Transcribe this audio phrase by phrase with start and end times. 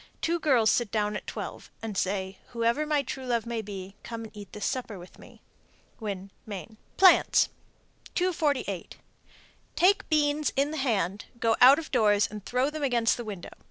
[0.19, 4.23] Two girls sit down at twelve, and say, "Whoever my true love may be, come
[4.23, 5.43] and eat this supper with me."
[5.99, 6.75] Winn, Me.
[6.97, 7.49] PLANTS.
[8.15, 8.97] 248.
[9.75, 13.51] Take beans in the hand, go out of doors and throw them against the window.